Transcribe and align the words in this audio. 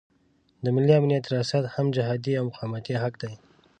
د 0.63 0.65
ملي 0.75 0.93
امنیت 0.99 1.25
ریاست 1.33 1.63
هم 1.75 1.85
جهادي 1.95 2.33
او 2.39 2.43
مقاومتي 2.49 2.95
حق 3.03 3.13
دی. 3.21 3.33